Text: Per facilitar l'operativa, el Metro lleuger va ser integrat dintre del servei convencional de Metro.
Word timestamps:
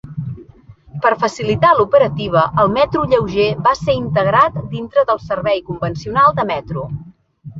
Per 1.01 1.09
facilitar 1.23 1.73
l'operativa, 1.79 2.45
el 2.63 2.71
Metro 2.77 3.03
lleuger 3.11 3.45
va 3.69 3.73
ser 3.81 3.95
integrat 3.97 4.57
dintre 4.73 5.03
del 5.11 5.23
servei 5.27 5.63
convencional 5.71 6.35
de 6.41 6.47
Metro. 6.53 6.87